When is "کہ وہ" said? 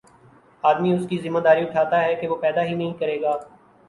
2.15-2.35